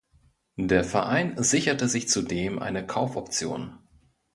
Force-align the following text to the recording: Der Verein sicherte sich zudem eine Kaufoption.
Der 0.57 0.83
Verein 0.83 1.35
sicherte 1.43 1.87
sich 1.87 2.09
zudem 2.09 2.57
eine 2.57 2.87
Kaufoption. 2.87 3.77